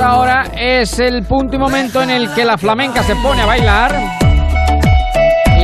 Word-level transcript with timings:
Ahora 0.00 0.50
es 0.56 0.98
el 0.98 1.22
punto 1.22 1.56
y 1.56 1.58
momento 1.58 2.02
en 2.02 2.10
el 2.10 2.32
que 2.34 2.44
la 2.44 2.58
flamenca 2.58 3.02
se 3.02 3.14
pone 3.16 3.42
a 3.42 3.46
bailar. 3.46 4.23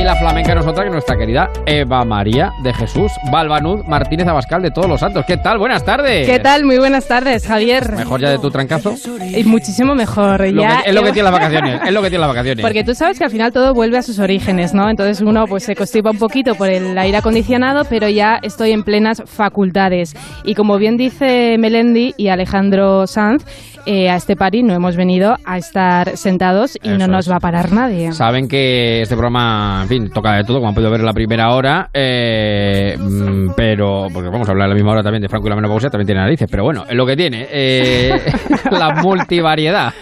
Y 0.01 0.03
la 0.03 0.15
flamenca 0.15 0.55
no 0.55 0.61
es 0.61 0.67
otra 0.67 0.83
que 0.83 0.89
nuestra 0.89 1.15
querida 1.15 1.51
Eva 1.67 2.03
María 2.03 2.51
de 2.63 2.73
Jesús 2.73 3.11
Balbanud 3.31 3.83
Martínez 3.85 4.27
Abascal 4.27 4.63
de 4.63 4.71
Todos 4.71 4.89
los 4.89 4.99
Santos. 4.99 5.23
¿Qué 5.27 5.37
tal? 5.37 5.59
Buenas 5.59 5.85
tardes. 5.85 6.25
¿Qué 6.27 6.39
tal? 6.39 6.65
Muy 6.65 6.79
buenas 6.79 7.07
tardes, 7.07 7.45
Javier. 7.45 7.91
¿Mejor 7.91 8.19
ya 8.19 8.31
de 8.31 8.39
tu 8.39 8.49
trancazo? 8.49 8.95
Y 9.35 9.43
muchísimo 9.43 9.93
mejor. 9.93 10.47
Lo 10.51 10.63
ya 10.63 10.81
que- 10.81 10.89
es 10.89 10.95
lo 10.95 11.03
que 11.03 11.11
tiene 11.11 11.29
las 11.29 11.33
vacaciones. 11.39 11.81
Es 11.85 11.91
lo 11.93 12.01
que 12.01 12.09
tiene 12.09 12.21
las 12.21 12.29
vacaciones. 12.29 12.63
Porque 12.65 12.83
tú 12.83 12.95
sabes 12.95 13.19
que 13.19 13.25
al 13.25 13.29
final 13.29 13.51
todo 13.53 13.75
vuelve 13.75 13.99
a 13.99 14.01
sus 14.01 14.17
orígenes, 14.17 14.73
¿no? 14.73 14.89
Entonces 14.89 15.21
uno 15.21 15.45
pues 15.45 15.63
se 15.65 15.75
constipa 15.75 16.09
un 16.09 16.17
poquito 16.17 16.55
por 16.55 16.69
el 16.69 16.97
aire 16.97 17.17
acondicionado, 17.17 17.83
pero 17.85 18.09
ya 18.09 18.39
estoy 18.41 18.71
en 18.71 18.81
plenas 18.83 19.21
facultades. 19.27 20.15
Y 20.43 20.55
como 20.55 20.77
bien 20.79 20.97
dice 20.97 21.57
Melendi 21.59 22.15
y 22.17 22.29
Alejandro 22.29 23.05
Sanz, 23.05 23.45
eh, 23.85 24.09
a 24.09 24.15
este 24.15 24.35
party 24.35 24.61
no 24.63 24.73
hemos 24.73 24.95
venido 24.95 25.37
a 25.43 25.57
estar 25.57 26.15
sentados 26.17 26.75
y 26.83 26.89
Eso 26.89 26.97
no 26.99 27.07
nos 27.07 27.25
es. 27.25 27.31
va 27.31 27.37
a 27.37 27.39
parar 27.39 27.71
nadie. 27.71 28.11
Saben 28.13 28.47
que 28.47 29.01
este 29.01 29.15
programa, 29.15 29.85
fin, 29.91 30.09
toca 30.09 30.33
de 30.37 30.43
todo, 30.43 30.57
como 30.57 30.69
han 30.69 30.73
podido 30.75 30.89
ver 30.91 31.01
en 31.01 31.05
la 31.05 31.13
primera 31.13 31.49
hora, 31.53 31.89
eh, 31.93 32.95
mm, 32.97 33.51
pero, 33.55 34.07
porque 34.13 34.29
vamos 34.29 34.47
a 34.47 34.51
hablar 34.51 34.65
a 34.65 34.69
la 34.69 34.75
misma 34.75 34.91
hora 34.91 35.03
también 35.03 35.21
de 35.21 35.29
Franco 35.29 35.47
y 35.47 35.49
la 35.49 35.55
menopausia, 35.55 35.89
también 35.89 36.07
tiene 36.07 36.21
narices, 36.21 36.47
pero 36.49 36.63
bueno, 36.63 36.83
es 36.87 36.95
lo 36.95 37.05
que 37.05 37.15
tiene, 37.15 37.47
eh, 37.51 38.11
la 38.71 38.95
multivariedad. 39.03 39.93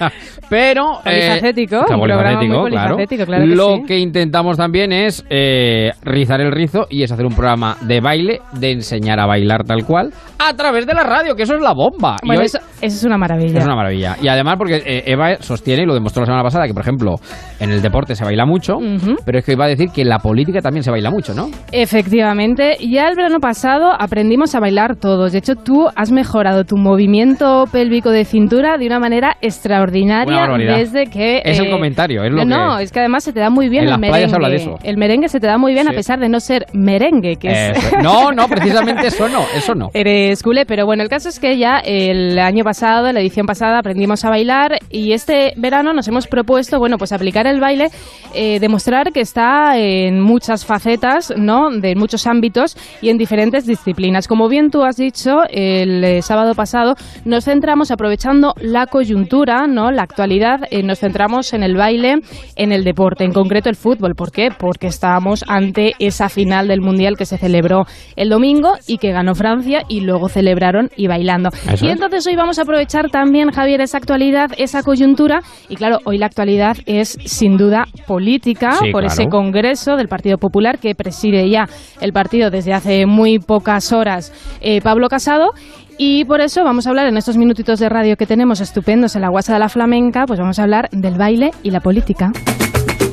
Pero... 0.50 1.00
eh, 1.06 1.30
Polifacético, 1.30 1.76
muy 1.90 2.10
polifacético, 2.10 3.26
claro 3.26 3.44
que 3.46 3.56
Lo 3.56 3.76
sí. 3.76 3.84
que 3.88 4.00
intentamos 4.00 4.58
también 4.58 4.92
es 4.92 5.24
eh, 5.30 5.92
rizar 6.02 6.42
el 6.42 6.52
rizo 6.52 6.88
y 6.90 7.04
es 7.04 7.12
hacer 7.12 7.26
un 7.26 7.36
programa 7.36 7.78
de 7.82 8.02
baile, 8.02 8.42
de 8.54 8.72
enseñar 8.72 9.20
a 9.20 9.28
bailar 9.28 9.64
tal 9.64 9.86
cual, 9.86 10.12
a 10.40 10.54
través 10.56 10.88
de 10.88 10.94
la 10.96 11.04
radio, 11.04 11.36
que 11.36 11.44
eso 11.44 11.54
es 11.56 11.62
la 11.62 11.74
bomba. 11.74 12.16
Bueno, 12.26 12.40
hoy- 12.42 12.48
eso, 12.48 12.58
eso 12.82 12.96
es 12.98 13.04
una 13.04 13.18
maravilla. 13.20 13.60
es 13.60 13.66
una 13.66 13.76
maravilla. 13.76 14.16
Y 14.22 14.28
además 14.28 14.56
porque 14.58 14.78
eh, 14.84 15.04
Eva 15.06 15.36
sostiene, 15.40 15.84
y 15.84 15.86
lo 15.86 15.94
demostró 15.94 16.22
la 16.22 16.26
semana 16.26 16.44
pasada, 16.44 16.66
que 16.66 16.74
por 16.74 16.82
ejemplo 16.82 17.16
en 17.60 17.70
el 17.70 17.82
deporte 17.84 18.16
se 18.16 18.24
baila 18.26 18.46
mucho, 18.48 18.78
pero 19.26 19.38
es 19.38 19.46
que 19.46 19.52
iba 19.54 19.66
a 19.66 19.68
decir 19.68 19.79
que 19.88 20.02
en 20.02 20.10
la 20.10 20.20
política 20.20 20.62
también 20.62 20.84
se 20.84 20.92
baila 20.92 21.10
mucho, 21.10 21.34
¿no? 21.34 21.50
Efectivamente, 21.72 22.78
ya 22.80 23.08
el 23.08 23.16
verano 23.16 23.40
pasado 23.40 23.92
aprendimos 23.98 24.54
a 24.56 24.60
bailar 24.60 24.96
todos. 24.96 25.32
De 25.32 25.40
hecho, 25.40 25.56
tú 25.56 25.88
has 25.96 26.12
mejorado 26.12 26.64
tu 26.66 26.78
movimiento 26.78 27.66
pélvico 27.72 28.10
de 28.12 28.26
cintura 28.26 28.78
de 28.78 28.86
una 28.88 29.00
manera 29.00 29.38
extraordinaria 29.42 30.44
Una 30.46 30.58
desde 30.78 31.08
que... 31.08 31.42
Es 31.44 31.60
el 31.60 31.70
comentario, 31.70 32.24
es 32.24 32.32
lo 32.32 32.46
no, 32.46 32.78
que- 32.78 32.84
es 32.84 32.92
que 32.92 33.00
además 33.00 33.24
se 33.24 33.34
te 33.34 33.40
da 33.40 33.50
muy 33.50 33.70
bien 33.70 33.84
En 33.84 33.88
el 33.88 33.92
las 33.92 34.00
merengue. 34.00 34.18
playas 34.20 34.34
habla 34.34 34.50
de 34.50 34.56
eso. 34.56 34.76
El 34.84 34.98
merengue 34.98 35.30
se 35.30 35.40
te 35.40 35.48
da 35.48 35.58
muy 35.58 35.74
bien 35.74 35.88
Sí. 35.88 35.94
a 35.94 35.96
pesar 35.96 36.20
de 36.20 36.30
no 36.30 36.40
ser 36.40 36.66
merengue, 36.74 37.36
que 37.38 37.48
es... 37.72 37.94
No, 38.04 38.32
no, 38.32 38.48
precisamente 38.48 39.08
eso 39.08 39.28
no, 39.30 39.42
eso 39.56 39.76
no. 39.76 39.90
Eres 39.94 40.42
culé, 40.44 40.66
pero 40.66 40.86
bueno, 40.86 41.04
el 41.04 41.10
caso 41.10 41.30
es 41.30 41.40
que 41.40 41.58
ya 41.58 41.78
el 41.80 42.38
año 42.40 42.64
pasado, 42.64 43.12
la 43.12 43.20
edición 43.20 43.46
pasada, 43.46 43.80
aprendimos 43.80 44.24
a 44.26 44.30
bailar 44.30 44.78
y 44.90 45.14
este 45.14 45.54
verano 45.58 45.94
nos 45.94 46.08
hemos 46.08 46.28
propuesto, 46.28 46.80
bueno, 46.80 46.98
pues 46.98 47.12
aplicar 47.12 47.48
el 47.48 47.60
baile, 47.60 47.88
eh, 48.34 48.60
demostrar 48.60 49.12
que 49.12 49.22
está 49.22 49.69
en 49.78 50.22
muchas 50.22 50.66
facetas, 50.66 51.34
¿no? 51.38 51.70
De 51.70 51.96
muchos 51.96 52.28
ámbitos 52.28 52.76
y 53.02 53.10
en 53.10 53.18
diferentes 53.18 53.66
disciplinas. 53.66 54.28
Como 54.28 54.48
bien 54.50 54.70
tú 54.70 54.84
has 54.84 54.98
dicho, 54.98 55.42
el 55.50 56.04
eh, 56.04 56.22
sábado 56.22 56.54
pasado 56.56 56.96
nos 57.26 57.46
centramos 57.46 57.92
aprovechando 57.92 58.54
la 58.62 58.88
coyuntura, 58.88 59.68
¿no? 59.68 59.92
La 59.92 60.04
actualidad, 60.04 60.62
eh, 60.72 60.84
nos 60.84 61.00
centramos 61.00 61.54
en 61.54 61.64
el 61.64 61.76
baile, 61.76 62.16
en 62.56 62.72
el 62.72 62.84
deporte, 62.84 63.24
en 63.24 63.32
concreto 63.32 63.70
el 63.70 63.76
fútbol. 63.76 64.16
¿Por 64.16 64.32
qué? 64.32 64.50
Porque 64.58 64.88
estábamos 64.88 65.44
ante 65.48 65.94
esa 66.00 66.30
final 66.30 66.68
del 66.68 66.82
Mundial 66.82 67.16
que 67.18 67.26
se 67.26 67.38
celebró 67.38 67.86
el 68.16 68.30
domingo 68.30 68.74
y 68.88 68.98
que 68.98 69.12
ganó 69.12 69.36
Francia 69.36 69.84
y 69.88 70.02
luego 70.02 70.30
celebraron 70.30 70.90
y 70.96 71.08
bailando. 71.08 71.50
Eso 71.50 71.86
y 71.86 71.90
es. 71.90 71.94
entonces 71.94 72.26
hoy 72.28 72.36
vamos 72.36 72.60
a 72.60 72.64
aprovechar 72.64 73.10
también, 73.10 73.52
Javier, 73.52 73.82
esa 73.82 73.98
actualidad, 73.98 74.52
esa 74.58 74.84
coyuntura. 74.84 75.42
Y 75.68 75.76
claro, 75.76 76.00
hoy 76.06 76.18
la 76.18 76.26
actualidad 76.26 76.78
es 76.86 77.18
sin 77.26 77.58
duda 77.58 77.86
política 78.08 78.72
Sí, 78.74 78.92
por 78.92 79.02
claro. 79.02 79.08
ese 79.08 79.28
Congreso 79.28 79.59
del 79.62 80.08
Partido 80.08 80.38
Popular 80.38 80.80
que 80.80 80.96
preside 80.96 81.50
ya 81.50 81.68
el 82.02 82.14
partido 82.14 82.50
desde 82.50 82.74
hace 82.74 83.06
muy 83.06 83.40
pocas 83.40 83.92
horas 83.92 84.32
eh, 84.62 84.82
Pablo 84.82 85.10
Casado. 85.10 85.52
Y 85.98 86.24
por 86.24 86.40
eso 86.40 86.64
vamos 86.64 86.88
a 86.88 86.92
hablar 86.92 87.08
en 87.08 87.18
estos 87.18 87.36
minutitos 87.36 87.80
de 87.80 87.90
radio 87.90 88.16
que 88.16 88.26
tenemos 88.26 88.62
estupendos 88.62 89.16
en 89.16 89.22
la 89.22 89.28
guasa 89.28 89.54
de 89.54 89.60
la 89.60 89.68
flamenca, 89.68 90.26
pues 90.26 90.40
vamos 90.40 90.58
a 90.58 90.64
hablar 90.64 90.88
del 90.92 91.18
baile 91.18 91.52
y 91.62 91.72
la 91.72 91.82
política. 91.82 92.32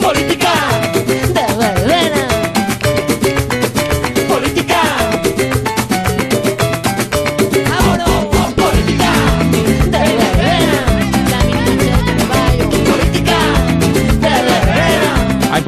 Política 0.01 0.86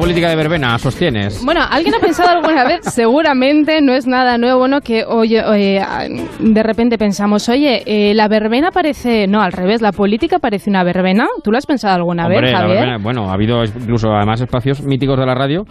política 0.09 0.29
de 0.29 0.35
verbena, 0.35 0.75
sostienes. 0.79 1.45
Bueno, 1.45 1.61
¿alguien 1.69 1.93
ha 1.93 1.99
pensado 1.99 2.29
alguna 2.29 2.63
vez? 2.65 2.79
Seguramente 2.91 3.79
no 3.83 3.93
es 3.93 4.07
nada 4.07 4.39
nuevo, 4.39 4.67
¿no? 4.67 4.81
Que 4.81 5.03
oye, 5.05 5.43
oye, 5.45 5.79
de 6.39 6.63
repente 6.63 6.97
pensamos, 6.97 7.47
oye, 7.47 7.83
eh, 7.85 8.15
la 8.15 8.27
verbena 8.27 8.71
parece... 8.71 9.27
No, 9.27 9.39
al 9.43 9.51
revés, 9.51 9.83
la 9.83 9.91
política 9.91 10.39
parece 10.39 10.71
una 10.71 10.83
verbena. 10.83 11.27
¿Tú 11.43 11.51
lo 11.51 11.59
has 11.59 11.67
pensado 11.67 11.93
alguna 11.93 12.23
Hombre, 12.25 12.41
vez, 12.41 12.51
la 12.53 12.57
Javier? 12.57 12.77
verbena- 12.79 12.97
bueno, 13.03 13.29
ha 13.29 13.33
habido 13.33 13.63
incluso 13.63 14.11
además 14.11 14.41
espacios 14.41 14.81
míticos 14.81 15.19
de 15.19 15.27
la 15.27 15.35
radio. 15.35 15.65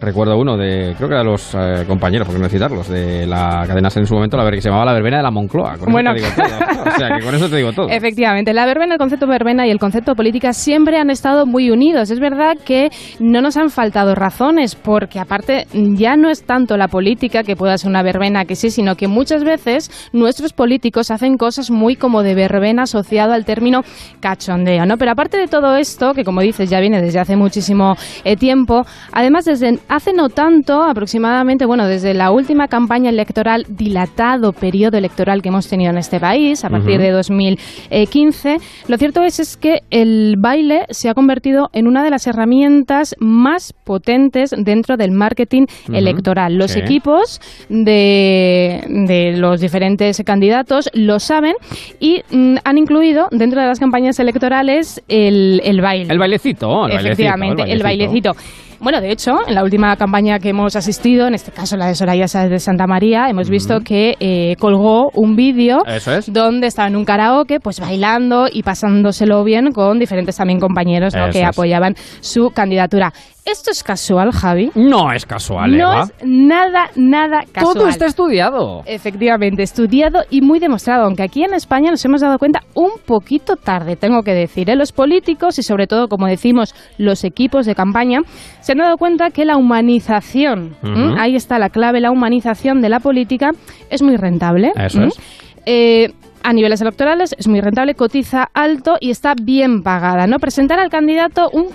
Recuerdo 0.00 0.38
uno 0.38 0.56
de, 0.56 0.94
creo 0.96 1.08
que 1.08 1.16
de 1.16 1.24
los 1.24 1.56
eh, 1.56 1.84
compañeros, 1.84 2.28
por 2.28 2.36
qué 2.36 2.42
no 2.42 2.48
citarlos, 2.48 2.88
de 2.88 3.26
la 3.26 3.64
cadena 3.66 3.88
en 3.92 4.06
su 4.06 4.14
momento, 4.14 4.36
la 4.36 4.48
que 4.48 4.60
se 4.60 4.68
llamaba 4.68 4.84
La 4.84 4.92
Verbena 4.92 5.16
de 5.16 5.24
la 5.24 5.32
Moncloa. 5.32 5.76
Con 5.76 5.92
Bueno. 5.92 6.12
eso 6.14 6.28
te 6.36 6.42
digo 6.44 6.58
todo. 6.58 6.82
O 6.88 6.90
sea, 6.98 7.18
que 7.18 7.24
con 7.24 7.34
eso 7.34 7.48
te 7.48 7.56
digo 7.56 7.72
todo. 7.72 7.88
Efectivamente, 7.88 8.52
la 8.54 8.64
verbena, 8.64 8.94
el 8.94 8.98
concepto 8.98 9.26
verbena 9.26 9.66
y 9.66 9.70
el 9.70 9.80
concepto 9.80 10.14
política 10.14 10.52
siempre 10.52 10.98
han 10.98 11.10
estado 11.10 11.46
muy 11.46 11.72
unidos. 11.72 12.12
Es 12.12 12.20
verdad 12.20 12.54
que 12.64 12.90
no 13.18 13.40
nos 13.40 13.56
han 13.56 13.70
faltado 13.70 14.14
razones, 14.14 14.76
porque 14.76 15.18
aparte 15.18 15.66
ya 15.72 16.16
no 16.16 16.30
es 16.30 16.44
tanto 16.44 16.76
la 16.76 16.86
política 16.86 17.42
que 17.42 17.56
pueda 17.56 17.76
ser 17.76 17.90
una 17.90 18.04
verbena 18.04 18.44
que 18.44 18.54
sí, 18.54 18.70
sino 18.70 18.94
que 18.94 19.08
muchas 19.08 19.42
veces 19.42 19.90
nuestros 20.12 20.52
políticos 20.52 21.10
hacen 21.10 21.36
cosas 21.36 21.72
muy 21.72 21.96
como 21.96 22.22
de 22.22 22.36
verbena 22.36 22.84
asociado 22.84 23.32
al 23.32 23.44
término 23.44 23.82
cachondeo, 24.20 24.86
¿no? 24.86 24.96
Pero 24.96 25.10
aparte 25.10 25.38
de 25.38 25.48
todo 25.48 25.74
esto, 25.74 26.14
que 26.14 26.22
como 26.22 26.40
dices 26.40 26.70
ya 26.70 26.78
viene 26.78 27.02
desde 27.02 27.18
hace 27.18 27.34
muchísimo 27.34 27.96
eh, 28.22 28.36
tiempo, 28.36 28.86
además 29.12 29.44
desde 29.44 29.78
hace 29.88 30.12
no 30.12 30.28
tanto, 30.28 30.82
aproximadamente, 30.82 31.66
bueno, 31.66 31.86
desde 31.86 32.14
la 32.14 32.30
última 32.30 32.68
campaña 32.68 33.10
electoral, 33.10 33.66
dilatado 33.68 34.52
periodo 34.52 34.98
electoral 34.98 35.42
que 35.42 35.48
hemos 35.48 35.68
tenido 35.68 35.90
en 35.90 35.98
este 35.98 36.20
país, 36.20 36.64
a 36.64 36.70
partir 36.70 37.00
de 37.00 37.10
2015, 37.10 38.58
lo 38.88 38.96
cierto 38.96 39.22
es, 39.22 39.40
es 39.40 39.56
que 39.56 39.82
el 39.90 40.36
baile 40.38 40.86
se 40.90 41.08
ha 41.08 41.14
convertido 41.14 41.70
en 41.72 41.86
una 41.86 42.04
de 42.04 42.10
las 42.10 42.26
herramientas 42.26 43.16
más 43.18 43.72
potentes 43.72 44.54
dentro 44.56 44.96
del 44.96 45.12
marketing 45.12 45.66
electoral. 45.92 46.56
Los 46.56 46.72
sí. 46.72 46.80
equipos 46.80 47.40
de, 47.68 48.84
de 48.88 49.36
los 49.36 49.60
diferentes 49.60 50.22
candidatos 50.24 50.90
lo 50.92 51.18
saben 51.18 51.54
y 52.00 52.22
mm, 52.30 52.56
han 52.64 52.78
incluido 52.78 53.28
dentro 53.30 53.60
de 53.60 53.66
las 53.66 53.78
campañas 53.78 54.18
electorales 54.18 55.02
el, 55.08 55.60
el 55.64 55.80
baile. 55.80 56.12
El 56.12 56.18
bailecito, 56.18 56.86
el 56.86 56.94
bailecito, 56.94 57.12
Efectivamente, 57.12 57.62
el 57.72 57.82
bailecito. 57.82 58.32
Bueno, 58.80 59.00
de 59.00 59.10
hecho, 59.10 59.32
en 59.46 59.54
la 59.54 59.64
última 59.64 59.96
campaña 59.96 60.38
que 60.38 60.50
hemos 60.50 60.76
asistido, 60.76 61.26
en 61.26 61.34
este 61.34 61.50
caso 61.50 61.76
la 61.76 61.88
de 61.88 61.96
Soraya 61.96 62.28
Sáez 62.28 62.48
de 62.48 62.60
Santa 62.60 62.86
María, 62.86 63.28
hemos 63.28 63.50
visto 63.50 63.80
que 63.80 64.14
eh, 64.20 64.54
colgó 64.60 65.10
un 65.14 65.34
vídeo 65.34 65.78
es. 65.86 66.32
donde 66.32 66.68
estaba 66.68 66.88
en 66.88 66.94
un 66.94 67.04
karaoke, 67.04 67.58
pues 67.58 67.80
bailando 67.80 68.46
y 68.50 68.62
pasándoselo 68.62 69.42
bien 69.42 69.72
con 69.72 69.98
diferentes 69.98 70.36
también 70.36 70.60
compañeros 70.60 71.12
que 71.32 71.40
es. 71.40 71.44
apoyaban 71.44 71.94
su 72.20 72.50
candidatura. 72.50 73.12
¿Esto 73.50 73.70
es 73.70 73.82
casual, 73.82 74.30
Javi? 74.32 74.70
No 74.74 75.10
es 75.10 75.24
casual, 75.24 75.70
no 75.76 75.92
Eva. 75.92 76.02
es 76.02 76.12
nada, 76.22 76.90
nada 76.96 77.40
casual. 77.50 77.74
Todo 77.74 77.88
está 77.88 78.04
estudiado. 78.04 78.82
Efectivamente, 78.84 79.62
estudiado 79.62 80.20
y 80.28 80.42
muy 80.42 80.58
demostrado, 80.58 81.04
aunque 81.04 81.22
aquí 81.22 81.44
en 81.44 81.54
España 81.54 81.90
nos 81.90 82.04
hemos 82.04 82.20
dado 82.20 82.38
cuenta 82.38 82.60
un 82.74 82.90
poquito 83.06 83.56
tarde, 83.56 83.96
tengo 83.96 84.22
que 84.22 84.32
decir. 84.34 84.68
¿eh? 84.68 84.76
Los 84.76 84.92
políticos 84.92 85.58
y 85.58 85.62
sobre 85.62 85.86
todo, 85.86 86.08
como 86.08 86.26
decimos, 86.26 86.74
los 86.98 87.24
equipos 87.24 87.64
de 87.64 87.74
campaña 87.74 88.20
se 88.60 88.72
han 88.72 88.78
dado 88.78 88.98
cuenta 88.98 89.30
que 89.30 89.46
la 89.46 89.56
humanización, 89.56 90.76
ahí 91.18 91.34
está 91.34 91.58
la 91.58 91.70
clave, 91.70 92.00
la 92.00 92.10
humanización 92.10 92.82
de 92.82 92.90
la 92.90 93.00
política 93.00 93.52
es 93.88 94.02
muy 94.02 94.16
rentable. 94.16 94.72
Eso 94.76 95.04
es. 95.04 95.18
Eh, 95.64 96.12
a 96.42 96.52
niveles 96.52 96.80
electorales 96.80 97.34
es 97.38 97.48
muy 97.48 97.60
rentable, 97.60 97.94
cotiza 97.94 98.48
alto 98.54 98.96
y 99.00 99.10
está 99.10 99.34
bien 99.34 99.82
pagada, 99.82 100.26
¿no? 100.26 100.38
Presentar 100.38 100.78
al 100.78 100.90
candidato, 100.90 101.50
un, 101.52 101.66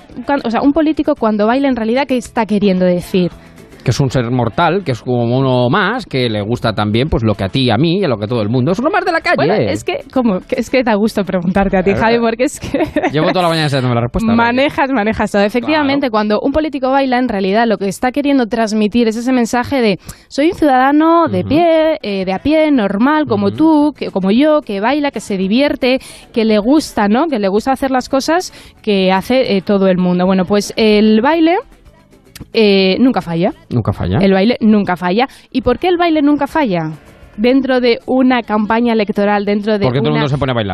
o 0.43 0.49
sea, 0.49 0.61
un 0.61 0.73
político 0.73 1.15
cuando 1.15 1.47
baila 1.47 1.67
en 1.67 1.75
realidad, 1.75 2.07
¿qué 2.07 2.17
está 2.17 2.45
queriendo 2.45 2.85
decir? 2.85 3.31
Que 3.83 3.91
es 3.91 3.99
un 3.99 4.09
ser 4.09 4.29
mortal, 4.31 4.83
que 4.83 4.93
es 4.93 5.01
como 5.01 5.23
uno 5.37 5.69
más, 5.69 6.05
que 6.05 6.29
le 6.29 6.41
gusta 6.41 6.73
también 6.73 7.09
pues 7.09 7.23
lo 7.23 7.35
que 7.35 7.43
a 7.43 7.49
ti, 7.49 7.69
a 7.69 7.77
mí 7.77 7.99
y 7.99 8.03
a 8.03 8.07
lo 8.07 8.17
que 8.17 8.25
a 8.25 8.27
todo 8.27 8.41
el 8.41 8.49
mundo. 8.49 8.71
Es 8.71 8.79
uno 8.79 8.89
más 8.89 9.03
de 9.05 9.11
la 9.11 9.21
calle. 9.21 9.35
Bueno, 9.35 9.53
es 9.53 9.83
que. 9.83 10.03
Que 10.47 10.55
Es 10.59 10.69
que 10.69 10.83
da 10.83 10.95
gusto 10.95 11.23
preguntarte 11.23 11.77
a 11.77 11.83
ti. 11.83 11.93
Javi, 11.93 12.19
porque 12.19 12.45
es 12.45 12.59
que... 12.59 12.83
Llevo 13.11 13.27
toda 13.29 13.43
la 13.43 13.49
mañana 13.49 13.69
dándome 13.69 13.95
la 13.95 14.01
respuesta. 14.01 14.33
Manejas, 14.33 14.89
manejas 14.91 15.31
todo. 15.31 15.43
Efectivamente, 15.43 16.09
cuando 16.09 16.39
un 16.41 16.51
político 16.51 16.89
baila, 16.89 17.19
en 17.19 17.27
realidad 17.27 17.65
lo 17.67 17.77
que 17.77 17.87
está 17.87 18.11
queriendo 18.11 18.47
transmitir 18.47 19.07
es 19.07 19.17
ese 19.17 19.31
mensaje 19.33 19.81
de 19.81 19.99
soy 20.27 20.47
un 20.47 20.53
ciudadano 20.53 21.27
de 21.27 21.43
pie, 21.43 21.99
eh, 22.01 22.25
de 22.25 22.33
a 22.33 22.39
pie, 22.39 22.71
normal, 22.71 23.25
como 23.27 23.51
tú, 23.51 23.93
que, 23.95 24.11
como 24.11 24.31
yo, 24.31 24.61
que 24.61 24.79
baila, 24.79 25.11
que 25.11 25.19
se 25.19 25.37
divierte, 25.37 25.99
que 26.33 26.45
le 26.45 26.57
gusta, 26.59 27.07
¿no? 27.07 27.27
Que 27.27 27.39
le 27.39 27.47
gusta 27.47 27.71
hacer 27.71 27.91
las 27.91 28.09
cosas 28.09 28.53
que 28.81 29.11
hace 29.11 29.57
eh, 29.57 29.61
todo 29.61 29.87
el 29.87 29.97
mundo. 29.97 30.25
Bueno, 30.25 30.45
pues 30.45 30.73
el 30.77 31.21
baile 31.21 31.57
eh, 32.53 32.97
nunca 32.99 33.21
falla. 33.21 33.51
Nunca 33.69 33.93
falla. 33.93 34.17
El 34.19 34.33
baile 34.33 34.57
nunca 34.61 34.95
falla. 34.95 35.27
¿Y 35.51 35.61
por 35.61 35.79
qué 35.79 35.87
el 35.87 35.97
baile 35.97 36.21
nunca 36.21 36.47
falla? 36.47 36.91
Dentro 37.37 37.79
de 37.79 37.99
una 38.05 38.41
campaña 38.43 38.93
electoral, 38.93 39.45
dentro 39.45 39.79
de 39.79 39.87
una 39.87 40.25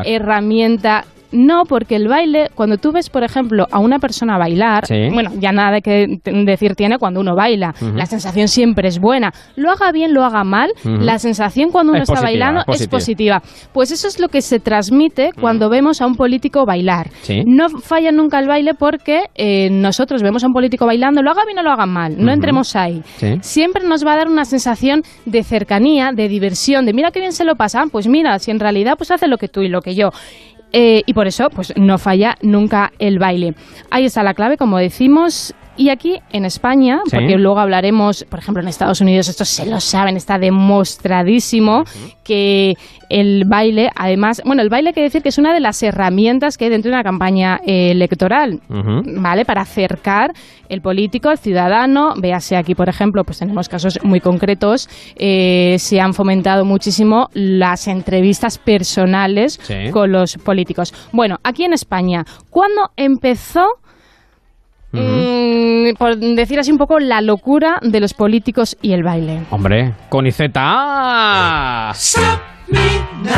herramienta. 0.06 1.06
No, 1.32 1.64
porque 1.66 1.96
el 1.96 2.08
baile, 2.08 2.48
cuando 2.56 2.78
tú 2.78 2.92
ves, 2.92 3.10
por 3.10 3.24
ejemplo, 3.24 3.68
a 3.72 3.80
una 3.80 4.00
persona 4.00 4.38
bailar, 4.38 4.86
Sí. 4.88 4.96
bueno, 5.14 5.32
ya 5.40 5.52
nada 5.52 5.80
que 5.82 6.20
t- 6.24 6.32
decir 6.46 6.76
tiene 6.76 6.98
cuando 6.98 7.20
uno 7.20 7.36
baila. 7.36 7.74
La 7.96 8.06
sensación 8.06 8.48
siempre 8.48 8.88
es 8.88 9.00
buena. 9.00 9.32
Lo 9.56 9.72
haga 9.72 9.92
bien, 9.92 10.14
lo 10.14 10.24
haga 10.24 10.44
mal, 10.44 10.72
la 10.84 11.20
sensación 11.20 11.70
cuando 11.72 11.92
uno 11.94 12.02
Es 12.02 12.10
está 12.10 12.22
positiva, 12.22 12.46
bailando 12.46 12.64
es 12.74 12.82
es 12.82 12.88
positiva. 12.88 13.42
Pues 13.74 13.92
eso 13.92 14.08
es 14.08 14.20
lo 14.20 14.28
que 14.30 14.42
se 14.42 14.60
transmite 14.60 15.30
cuando 15.40 15.70
vemos 15.70 16.02
a 16.02 16.08
un 16.08 16.16
político 16.16 16.66
bailar. 16.66 17.10
Sí. 17.22 17.44
No 17.46 17.70
falla 17.70 18.12
nunca 18.12 18.40
el 18.40 18.48
baile 18.48 18.74
porque 18.74 19.24
eh, 19.36 19.70
nosotros 19.72 20.24
vemos 20.24 20.44
a 20.44 20.48
un 20.48 20.54
político 20.54 20.86
bailando, 20.86 21.22
lo 21.22 21.32
haga 21.32 21.46
bien 21.46 21.60
o 21.60 21.64
lo 21.64 21.72
haga 21.72 21.86
mal, 21.86 22.16
no 22.18 22.32
entremos 22.32 22.76
ahí. 22.76 23.02
Sí. 23.18 23.38
Siempre 23.42 23.84
nos 23.88 24.06
va 24.06 24.14
a 24.14 24.18
dar 24.18 24.28
una 24.28 24.46
sensación 24.46 25.04
de 25.26 25.44
cercanía, 25.44 26.12
de 26.14 26.28
diversión, 26.28 26.86
de 26.86 26.94
mira 26.94 27.12
qué 27.12 27.20
bien 27.20 27.34
se 27.34 27.46
lo 27.46 27.56
pasa, 27.56 27.84
pues 27.92 28.08
mira, 28.08 28.40
si 28.40 28.52
en 28.52 28.60
realidad 28.60 28.94
pues 28.98 29.12
hace 29.12 29.28
lo 29.28 29.38
que 29.38 29.48
tú 29.48 29.62
y 29.62 29.70
lo 29.70 29.82
que 29.82 29.96
yo. 29.96 30.10
Eh, 30.72 31.04
y 31.06 31.14
por 31.14 31.28
eso, 31.28 31.50
pues 31.50 31.74
no 31.76 31.98
falla 31.98 32.36
nunca 32.42 32.92
el 33.00 33.20
baile. 33.20 33.56
Ahí 33.90 34.06
está 34.06 34.24
la 34.24 34.34
clave, 34.34 34.58
como 34.58 34.78
decimos. 34.78 35.54
Y 35.80 35.90
aquí 35.90 36.20
en 36.34 36.44
España, 36.44 37.00
Sí. 37.06 37.12
porque 37.16 37.38
luego 37.38 37.58
hablaremos, 37.60 38.26
por 38.30 38.40
ejemplo, 38.40 38.62
en 38.62 38.68
Estados 38.68 39.00
Unidos, 39.00 39.30
esto 39.30 39.46
se 39.46 39.66
lo 39.66 39.80
saben, 39.80 40.18
está 40.18 40.38
demostradísimo 40.38 41.84
que 42.24 42.76
el 43.10 43.46
baile, 43.48 43.90
además, 43.96 44.42
bueno, 44.46 44.62
el 44.62 44.70
baile 44.70 44.90
hay 44.90 44.94
que 44.94 45.02
decir 45.02 45.24
que 45.24 45.30
es 45.30 45.38
una 45.38 45.54
de 45.54 45.62
las 45.62 45.82
herramientas 45.82 46.58
que 46.58 46.66
hay 46.66 46.70
dentro 46.70 46.92
de 46.92 46.96
una 46.96 47.04
campaña 47.04 47.60
eh, 47.66 47.92
electoral. 47.92 48.60
¿vale? 48.68 49.46
Para 49.46 49.62
acercar 49.62 50.34
el 50.68 50.82
político 50.82 51.30
al 51.30 51.38
ciudadano. 51.38 52.14
Véase 52.18 52.58
aquí, 52.58 52.76
por 52.76 52.90
ejemplo, 52.90 53.24
pues 53.24 53.40
tenemos 53.40 53.70
casos 53.70 54.00
muy 54.04 54.20
concretos. 54.20 54.88
eh, 55.16 55.78
se 55.80 56.00
han 56.02 56.14
fomentado 56.14 56.66
muchísimo 56.66 57.30
las 57.34 57.88
entrevistas 57.88 58.58
personales 58.58 59.60
Sí. 59.64 59.92
con 59.92 60.12
los 60.12 60.36
políticos. 60.38 60.94
Bueno, 61.14 61.38
aquí 61.44 61.64
en 61.64 61.74
España, 61.74 62.26
¿cuándo 62.50 62.90
empezó? 62.98 63.66
Mm, 64.92 65.96
por 65.98 66.18
decir 66.18 66.60
así 66.60 66.72
un 66.72 66.78
poco 66.78 67.00
la 67.00 67.22
locura 67.22 67.80
de 67.82 68.00
los 68.00 68.14
políticos 68.14 68.78
y 68.82 68.94
el 68.94 69.04
baile. 69.04 69.42
Hombre, 69.52 69.94
con 70.10 70.26
Izeta. 70.28 71.92
Stop 71.96 72.40
me 72.68 72.80
now. 73.24 73.32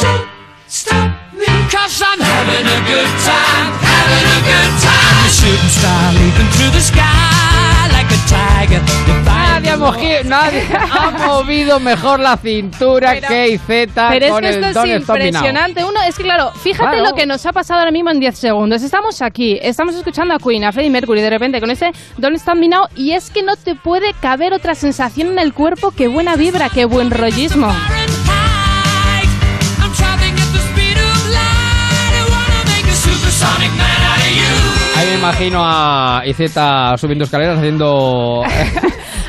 Don't 0.00 0.28
stop 0.68 1.10
me. 1.32 1.46
Cause 1.70 2.02
I'm 2.02 2.20
having 2.20 2.66
a 2.66 2.80
good 2.86 3.12
time, 3.24 3.72
having 3.80 4.26
a 4.26 4.40
good 4.44 4.72
time. 4.80 5.16
I'm 5.18 5.26
a 5.26 5.30
shooting 5.30 5.70
star 5.70 6.12
leaping 6.12 6.50
through 6.52 6.70
the 6.70 6.80
sky. 6.80 7.35
Nadie 9.24 9.70
ha, 9.70 9.76
moji- 9.76 10.24
nadie 10.24 10.62
ha 10.90 11.10
movido 11.26 11.80
mejor 11.80 12.20
la 12.20 12.36
cintura 12.36 13.12
Pero- 13.14 13.28
que 13.28 13.48
Izeta 13.50 14.08
Pero 14.10 14.26
es 14.26 14.40
que 14.40 14.48
esto 14.66 14.84
es 14.84 14.96
impresionante. 15.00 15.84
Uno, 15.84 16.00
es 16.06 16.16
que 16.16 16.22
claro, 16.22 16.52
fíjate 16.52 16.96
Claro. 16.96 17.10
lo 17.10 17.14
que 17.14 17.26
nos 17.26 17.44
ha 17.46 17.52
pasado 17.52 17.80
ahora 17.80 17.90
mismo 17.90 18.10
en 18.10 18.20
10 18.20 18.36
segundos. 18.38 18.82
Estamos 18.82 19.22
aquí, 19.22 19.58
estamos 19.62 19.94
escuchando 19.94 20.34
a 20.34 20.38
Queen, 20.38 20.64
a 20.64 20.72
Freddie 20.72 20.90
Mercury, 20.90 21.20
de 21.20 21.30
repente 21.30 21.60
con 21.60 21.70
este 21.70 21.90
Don't 22.18 22.36
Stop 22.36 22.56
Me 22.56 22.68
Now, 22.68 22.86
y 22.96 23.12
es 23.12 23.30
que 23.30 23.42
no 23.42 23.56
te 23.56 23.74
puede 23.74 24.12
caber 24.20 24.52
otra 24.52 24.74
sensación 24.74 25.28
en 25.28 25.38
el 25.38 25.52
cuerpo 25.54 25.90
que 25.90 26.08
buena 26.08 26.36
vibra, 26.36 26.68
que 26.68 26.84
buen 26.84 27.10
rollismo. 27.10 27.72
Ahí 35.06 35.12
me 35.12 35.18
imagino 35.20 35.60
a 35.62 36.22
Izeta 36.26 36.96
subiendo 36.98 37.26
escaleras 37.26 37.58
haciendo 37.58 38.42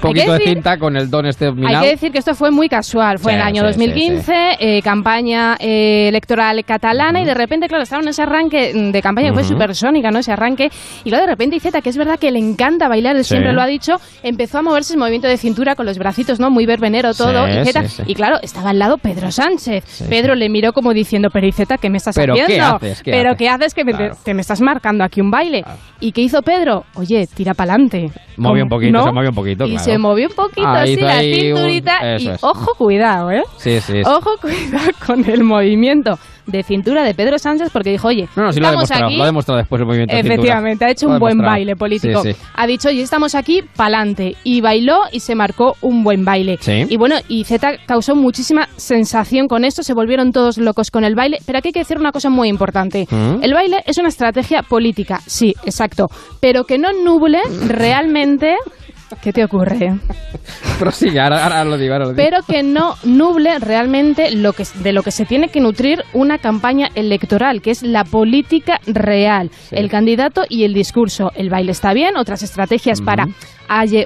poquito 0.02 0.34
de 0.34 0.40
cinta 0.40 0.78
con 0.78 0.96
el 0.98 1.10
Don 1.10 1.26
Me 1.56 1.68
Hay 1.76 1.82
que 1.84 1.90
decir 1.92 2.12
que 2.12 2.20
esto 2.20 2.36
fue 2.36 2.52
muy 2.52 2.70
casual. 2.70 3.20
Fue 3.20 3.32
Sí, 3.32 3.36
en 3.36 3.42
el 3.42 3.48
año 3.48 3.62
sí, 3.62 3.68
2015, 3.68 4.34
eh, 4.60 4.82
campaña 4.82 5.56
eh, 5.60 6.08
electoral 6.10 6.64
catalana, 6.66 7.22
y 7.22 7.26
de 7.26 7.34
repente, 7.34 7.68
claro, 7.68 7.84
estaba 7.84 8.02
en 8.02 8.08
ese 8.10 8.22
arranque 8.24 8.74
de 8.74 9.02
campaña 9.02 9.30
que 9.30 9.34
fue 9.34 9.44
Ujú. 9.44 9.54
supersónica, 9.54 10.12
¿no? 10.12 10.20
Ese 10.20 10.32
arranque. 10.32 10.70
Y 11.04 11.10
luego 11.10 11.26
de 11.26 11.32
repente 11.32 11.56
Izeta, 11.56 11.82
que 11.82 11.90
es 11.90 11.98
verdad 11.98 12.20
que 12.20 12.32
le 12.32 12.40
encanta 12.40 12.88
bailar, 12.88 13.16
él 13.16 13.24
Sí. 13.24 13.30
siempre 13.30 13.54
lo 13.54 13.62
ha 13.62 13.68
dicho, 13.68 14.00
empezó 14.24 14.60
a 14.60 14.62
moverse 14.62 14.94
el 14.94 15.00
movimiento 15.00 15.28
de 15.28 15.38
cintura 15.38 15.76
con 15.76 15.86
los 15.86 15.98
bracitos, 15.98 16.40
¿no? 16.40 16.50
Muy 16.50 16.66
verbenero 16.66 17.14
todo. 17.14 17.46
Sí, 17.48 17.72
sí, 17.72 17.88
sí. 17.88 18.04
Y 18.08 18.16
claro, 18.16 18.38
estaba 18.42 18.70
al 18.72 18.80
lado 18.80 18.98
Pedro 18.98 19.32
Sánchez. 19.32 19.84
Sí, 19.86 20.06
Pedro 20.10 20.36
le 20.36 20.50
miró 20.50 20.74
como 20.74 20.94
diciendo, 20.94 21.30
pero 21.32 21.48
Izeta, 21.48 21.78
¿qué 21.78 21.90
me 21.90 21.98
estás 21.98 22.16
¿Pero 22.16 22.36
qué 22.36 22.44
haciendo? 22.44 22.76
haces? 22.76 23.02
¿Qué 23.04 23.12
¿Pero 23.12 23.30
haces? 23.32 23.38
qué 23.40 23.50
haces 23.50 23.74
que 23.74 23.84
me, 23.86 23.94
Claro. 23.94 24.18
te 24.24 24.34
me 24.34 24.42
estás 24.42 24.62
marcando 24.62 25.04
aquí 25.04 25.22
un 25.22 25.32
baile? 25.32 25.64
¿Y 26.00 26.12
qué 26.12 26.22
hizo 26.22 26.42
Pedro? 26.42 26.86
Oye, 26.96 27.28
tira 27.34 27.54
pa'lante. 27.54 28.12
Movió 28.38 28.64
un 28.64 28.70
poquito, 28.70 28.92
¿No? 28.92 29.04
se 29.06 29.12
movió 29.12 29.30
un 29.30 29.36
poquito, 29.36 29.66
Y 29.66 29.72
claro. 29.72 29.84
se 29.84 29.97
movió 29.98 30.28
un 30.28 30.36
poquito 30.36 30.68
Ah, 30.68 30.82
así 30.82 30.96
la 30.96 31.16
un- 31.16 31.22
cinturita. 31.22 32.16
eso 32.16 32.30
y 32.32 32.34
es. 32.34 32.44
ojo, 32.44 32.74
cuidado, 32.78 33.32
¿eh? 33.32 33.44
Sí, 33.58 33.80
sí. 33.82 33.94
sí. 33.94 34.02
Ojo, 34.06 34.32
cuidado 34.42 34.90
con 35.06 35.30
el 35.30 35.44
movimiento 35.44 36.18
de 36.46 36.64
cintura 36.64 37.04
de 37.04 37.14
Pedro 37.14 37.38
Sánchez 37.38 37.70
porque 37.74 37.90
dijo, 37.92 38.08
oye, 38.08 38.30
No, 38.38 38.44
no, 38.44 38.52
sí 38.54 38.62
lo 38.62 38.68
ha 38.68 38.70
estamos 38.70 38.88
demostrado. 38.90 39.06
aquí. 39.08 39.18
Lo 39.18 39.24
ha 39.24 39.26
demostrado 39.26 39.58
después 39.58 39.82
el 39.82 39.86
movimiento 39.86 40.16
de. 40.16 40.22
Efectivamente, 40.22 40.86
ha 40.86 40.92
hecho 40.92 41.08
Lo 41.08 41.14
un 41.16 41.20
buen 41.20 41.38
baile 41.40 41.76
político. 41.76 42.24
Sí, 42.24 42.32
sí. 42.32 42.40
Ha 42.56 42.66
dicho, 42.66 42.88
oye, 42.88 43.02
estamos 43.02 43.36
aquí, 43.36 43.64
pa'lante. 43.76 44.36
Y 44.46 44.62
bailó 44.62 45.00
y 45.12 45.20
se 45.20 45.36
marcó 45.36 45.76
un 45.82 46.06
buen 46.06 46.24
baile. 46.24 46.58
Sí. 46.62 46.86
Y 46.90 46.96
bueno, 46.96 47.16
y 47.28 47.44
Z 47.44 47.80
causó 47.86 48.16
muchísima 48.16 48.70
sensación 48.78 49.48
con 49.50 49.66
esto, 49.66 49.84
se 49.84 49.94
volvieron 49.94 50.32
todos 50.32 50.58
locos 50.58 50.90
con 50.90 51.04
el 51.04 51.16
baile. 51.16 51.40
Pero 51.46 51.58
aquí 51.60 51.68
hay 51.70 51.74
que 51.74 51.80
decir 51.80 51.98
una 52.00 52.14
cosa 52.14 52.30
muy 52.30 52.48
importante. 52.48 53.08
¿Mm? 53.12 53.44
El 53.44 53.54
baile 53.54 53.84
es 53.86 53.98
una 53.98 54.08
estrategia 54.08 54.62
política, 54.64 55.20
sí, 55.26 55.54
exacto. 55.66 56.08
Pero 56.40 56.64
que 56.64 56.78
no 56.78 56.94
nuble 56.94 57.42
realmente... 57.68 58.56
¿Qué 59.22 59.32
te 59.32 59.44
ocurre? 59.44 59.98
Prosigue, 60.80 61.20
ahora, 61.20 61.44
ahora 61.44 61.64
lo 61.64 61.78
digo, 61.78 61.94
ahora 61.94 62.06
lo 62.06 62.14
digo. 62.14 62.24
pero 62.24 62.44
que 62.44 62.62
no 62.62 62.96
nuble 63.04 63.58
realmente 63.60 64.32
lo 64.32 64.54
que, 64.54 64.64
de 64.84 64.92
lo 64.94 65.02
que 65.02 65.12
se 65.12 65.26
tiene 65.26 65.48
que 65.48 65.60
nutrir 65.62 66.04
una 66.14 66.38
campaña 66.38 66.90
electoral, 66.94 67.62
que 67.62 67.72
es 67.72 67.84
la 67.84 68.04
política 68.04 68.80
real, 68.86 69.50
el 69.72 69.90
candidato 69.90 70.44
y 70.50 70.66
el 70.66 70.74
discurso. 70.74 71.32
El 71.36 71.50
baile 71.50 71.72
está 71.72 71.94
bien, 71.94 72.18
otras 72.18 72.44
estrategias 72.44 73.02
para, 73.02 73.28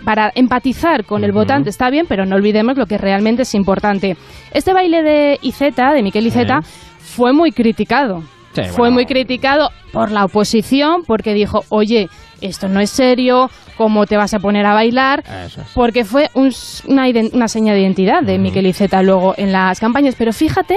para 0.06 0.31
empatizar 0.36 1.03
con 1.06 1.24
el 1.24 1.31
votante 1.31 1.69
está 1.69 1.89
bien, 1.89 2.06
pero 2.07 2.25
no 2.25 2.36
olvidemos 2.36 2.77
lo 2.77 2.86
que 2.86 2.98
realmente 2.98 3.42
es 3.42 3.53
importante. 3.56 4.15
Este 4.53 4.71
baile 4.74 5.01
de 5.01 5.39
Iceta, 5.42 5.94
de 5.94 6.03
Miquel 6.03 6.27
Iceta, 6.27 6.62
fue 7.00 7.33
muy 7.33 7.51
criticado. 7.51 8.24
Sí, 8.53 8.63
Fue 8.63 8.75
bueno. 8.80 8.95
muy 8.95 9.06
criticado 9.06 9.70
por 9.93 10.12
la 10.12 10.25
oposición 10.25 11.03
porque 11.08 11.34
dijo, 11.34 11.63
oye, 11.70 12.10
esto 12.41 12.67
no 12.67 12.81
es 12.81 12.89
serio, 12.89 13.50
¿cómo 13.81 14.05
te 14.05 14.15
vas 14.15 14.31
a 14.35 14.39
poner 14.39 14.63
a 14.67 14.75
bailar? 14.75 15.23
Es. 15.45 15.57
porque 15.73 16.05
fue 16.05 16.29
un 16.35 16.51
una, 16.88 17.05
una 17.33 17.47
seña 17.47 17.73
de 17.73 17.81
identidad 17.81 18.21
de 18.21 18.38
Miquel 18.38 18.67
Iceta 18.67 19.01
luego 19.01 19.33
en 19.38 19.51
las 19.51 19.79
campañas. 19.79 20.13
Pero 20.15 20.33
fíjate 20.33 20.75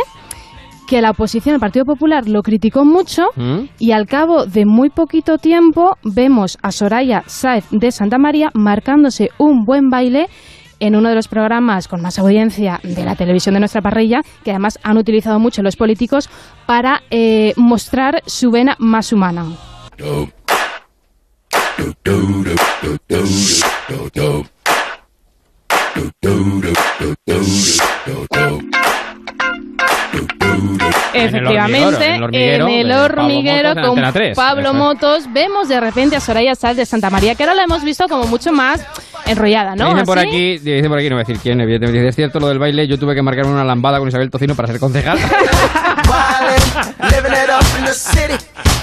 que 0.88 1.02
la 1.02 1.11
oposición, 1.11 1.54
el 1.54 1.61
Partido 1.61 1.84
Popular, 1.84 2.26
lo 2.26 2.40
criticó 2.40 2.87
mucho 2.87 3.26
¿Mm? 3.37 3.64
y 3.78 3.92
al 3.92 4.06
cabo 4.06 4.46
de 4.46 4.64
muy 4.64 4.88
poquito 4.88 5.37
tiempo 5.37 5.99
vemos 6.02 6.56
a 6.62 6.73
Soraya 6.73 7.25
Sáez 7.26 7.66
de 7.70 7.92
Santa 7.92 8.16
María 8.16 8.50
marcándose 8.54 9.28
un 9.37 9.66
buen 9.66 9.90
baile 9.90 10.28
en 10.80 10.96
uno 10.96 11.11
de 11.11 11.14
los 11.14 11.28
programas 11.28 11.88
con 11.88 12.00
más 12.00 12.18
audiencia 12.18 12.80
de 12.82 13.04
la 13.04 13.16
televisión 13.16 13.52
de 13.54 13.61
nuestra 13.61 13.82
parrilla, 13.82 14.23
que 14.44 14.50
además 14.50 14.78
han 14.82 14.96
utilizado 14.96 15.38
mucho 15.38 15.62
los 15.62 15.76
políticos 15.76 16.30
para 16.64 17.02
eh, 17.11 17.52
mostrar 17.56 18.23
su 18.25 18.50
vena 18.50 18.76
más 18.78 19.12
humana. 19.12 19.44
Efectivamente, 31.14 32.07
En 32.07 32.14
el 32.14 32.23
hormiguero, 32.23 32.69
en 32.69 32.75
el 32.75 32.88
de 32.88 32.95
Pablo 32.95 33.04
hormiguero 33.04 33.69
Motos 33.69 33.76
en 33.76 33.83
con 33.83 33.99
Antena 33.99 34.12
3, 34.12 34.37
Pablo. 34.37 34.75
Motos 34.75 35.33
vemos 35.33 35.69
de 35.69 35.81
repente 35.81 36.16
a 36.16 36.21
Soraya 36.21 36.54
Sáez 36.54 36.76
de 36.76 36.87
Santa 36.87 37.09
María, 37.11 37.35
que 37.35 37.45
ahora 37.45 37.54
la 37.54 37.64
hemos 37.64 37.85
visto 37.85 38.09
como 38.09 38.26
mucho 38.26 38.52
más 38.52 38.85
enrollada, 39.26 39.75
¿no? 39.76 39.90
Dicen 39.90 40.04
por 40.04 40.19
Así. 40.19 40.28
aquí, 40.28 40.59
dicen 40.59 40.88
por 40.88 40.99
aquí, 40.99 41.09
no 41.09 41.16
voy 41.16 41.23
a 41.23 41.26
decir 41.26 41.40
quién, 41.43 41.61
evidentemente. 41.61 41.99
Dice, 41.99 42.09
Es 42.09 42.16
cierto 42.16 42.40
lo 42.40 42.49
del 42.49 42.59
baile, 42.59 42.87
yo 42.87 42.99
tuve 42.99 43.14
que 43.14 43.23
marcarme 43.23 43.52
una 43.52 43.64
lambada 43.64 43.99
con 43.99 44.09
Isabel 44.09 44.31
Tocino 44.31 44.54
para 44.54 44.69
ser 44.69 44.81
concejal. 44.81 45.19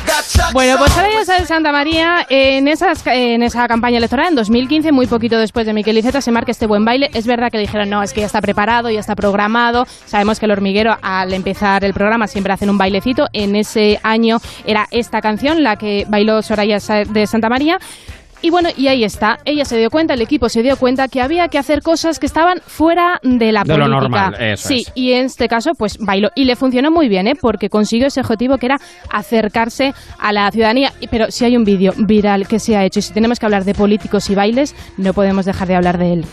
Bueno, 0.53 0.75
pues 0.77 0.91
Soraya 0.91 1.23
Sáez 1.23 1.41
de 1.41 1.47
Santa 1.47 1.71
María, 1.71 2.25
en, 2.29 2.67
esas, 2.67 3.05
en 3.07 3.41
esa 3.41 3.67
campaña 3.67 3.97
electoral, 3.97 4.27
en 4.29 4.35
2015, 4.35 4.91
muy 4.91 5.07
poquito 5.07 5.37
después 5.37 5.65
de 5.65 5.73
Miquel 5.73 5.97
Iceta, 5.97 6.19
se 6.19 6.31
marca 6.31 6.51
este 6.51 6.67
buen 6.67 6.83
baile. 6.83 7.09
Es 7.13 7.25
verdad 7.25 7.49
que 7.51 7.57
dijeron, 7.57 7.89
no, 7.89 8.03
es 8.03 8.11
que 8.11 8.19
ya 8.19 8.25
está 8.25 8.41
preparado, 8.41 8.89
ya 8.89 8.99
está 8.99 9.15
programado. 9.15 9.85
Sabemos 10.05 10.39
que 10.39 10.45
el 10.45 10.51
hormiguero, 10.51 10.97
al 11.01 11.33
empezar 11.33 11.85
el 11.85 11.93
programa, 11.93 12.27
siempre 12.27 12.51
hacen 12.51 12.69
un 12.69 12.77
bailecito. 12.77 13.27
En 13.31 13.55
ese 13.55 13.99
año 14.03 14.39
era 14.65 14.87
esta 14.91 15.21
canción, 15.21 15.63
la 15.63 15.77
que 15.77 16.05
bailó 16.09 16.41
Soraya 16.41 16.79
de 16.79 17.27
Santa 17.27 17.47
María. 17.47 17.79
Y 18.43 18.49
bueno, 18.49 18.69
y 18.75 18.87
ahí 18.87 19.03
está. 19.03 19.37
Ella 19.45 19.65
se 19.65 19.77
dio 19.77 19.91
cuenta, 19.91 20.15
el 20.15 20.21
equipo 20.21 20.49
se 20.49 20.63
dio 20.63 20.75
cuenta 20.75 21.07
que 21.07 21.21
había 21.21 21.47
que 21.47 21.59
hacer 21.59 21.83
cosas 21.83 22.17
que 22.17 22.25
estaban 22.25 22.59
fuera 22.65 23.19
de 23.21 23.51
la 23.51 23.63
De 23.63 23.77
lo 23.77 23.85
política. 23.85 23.99
normal, 24.01 24.35
eso 24.39 24.67
sí, 24.67 24.83
es. 24.87 24.91
y 24.95 25.13
en 25.13 25.25
este 25.25 25.47
caso, 25.47 25.71
pues 25.77 25.97
bailó. 25.99 26.29
Y 26.35 26.45
le 26.45 26.55
funcionó 26.55 26.89
muy 26.89 27.07
bien, 27.07 27.27
¿eh? 27.27 27.35
Porque 27.39 27.69
consiguió 27.69 28.07
ese 28.07 28.19
objetivo 28.21 28.57
que 28.57 28.65
era 28.65 28.79
acercarse 29.11 29.93
a 30.17 30.33
la 30.33 30.49
ciudadanía. 30.51 30.91
Pero 31.11 31.29
si 31.29 31.45
hay 31.45 31.55
un 31.55 31.63
vídeo 31.65 31.93
viral 31.97 32.47
que 32.47 32.57
se 32.59 32.75
ha 32.75 32.83
hecho 32.83 32.99
y 32.99 33.03
si 33.03 33.13
tenemos 33.13 33.39
que 33.39 33.45
hablar 33.45 33.63
de 33.63 33.75
políticos 33.75 34.27
y 34.31 34.35
bailes, 34.35 34.75
no 34.97 35.13
podemos 35.13 35.45
dejar 35.45 35.67
de 35.67 35.75
hablar 35.75 35.97
de 35.99 36.13
él. 36.13 36.25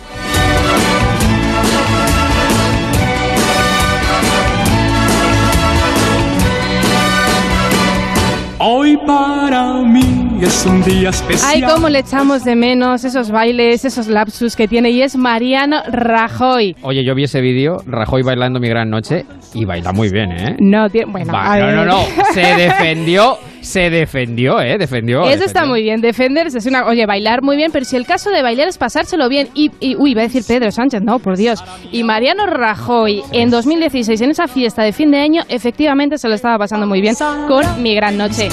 Hoy 8.60 8.96
para 9.06 9.74
mí 9.84 10.07
es 10.46 10.66
un 10.66 10.82
día 10.84 11.10
especial. 11.10 11.50
Ay, 11.52 11.62
cómo 11.62 11.88
le 11.88 11.98
echamos 12.00 12.44
de 12.44 12.54
menos 12.54 13.04
esos 13.04 13.30
bailes, 13.30 13.84
esos 13.84 14.06
lapsus 14.08 14.54
que 14.56 14.68
tiene. 14.68 14.90
Y 14.90 15.02
es 15.02 15.16
Mariano 15.16 15.82
Rajoy. 15.90 16.76
Oye, 16.82 17.04
yo 17.04 17.14
vi 17.14 17.24
ese 17.24 17.40
vídeo, 17.40 17.82
Rajoy 17.86 18.22
bailando 18.22 18.60
mi 18.60 18.68
gran 18.68 18.88
noche, 18.90 19.26
y 19.54 19.64
baila 19.64 19.92
muy 19.92 20.10
bien, 20.10 20.32
¿eh? 20.32 20.56
No, 20.60 20.88
tiene- 20.90 21.10
bueno, 21.10 21.32
Va- 21.32 21.52
a 21.54 21.58
no, 21.58 21.66
ver. 21.66 21.74
no, 21.76 21.84
no, 21.84 21.98
se 22.34 22.40
defendió, 22.40 23.36
se 23.60 23.90
defendió, 23.90 24.60
¿eh? 24.60 24.78
Defendió. 24.78 25.24
Eso 25.28 25.44
está 25.44 25.64
muy 25.66 25.82
bien, 25.82 26.00
defenderse 26.00 26.58
es 26.58 26.66
una... 26.66 26.86
Oye, 26.86 27.04
bailar 27.06 27.42
muy 27.42 27.56
bien, 27.56 27.70
pero 27.72 27.84
si 27.84 27.96
el 27.96 28.06
caso 28.06 28.30
de 28.30 28.42
bailar 28.42 28.68
es 28.68 28.78
pasárselo 28.78 29.28
bien 29.28 29.48
y... 29.54 29.70
y 29.80 29.96
uy, 29.96 30.12
iba 30.12 30.20
a 30.22 30.24
decir 30.24 30.42
Pedro 30.46 30.70
Sánchez, 30.70 31.02
no, 31.02 31.18
por 31.18 31.36
Dios. 31.36 31.62
Y 31.90 32.04
Mariano 32.04 32.46
Rajoy, 32.46 33.22
en 33.32 33.50
2016, 33.50 34.20
en 34.20 34.30
esa 34.30 34.46
fiesta 34.48 34.82
de 34.82 34.92
fin 34.92 35.10
de 35.10 35.18
año, 35.18 35.42
efectivamente 35.48 36.18
se 36.18 36.28
lo 36.28 36.34
estaba 36.34 36.58
pasando 36.58 36.86
muy 36.86 37.00
bien 37.00 37.14
con 37.48 37.82
Mi 37.82 37.94
Gran 37.94 38.16
Noche. 38.16 38.48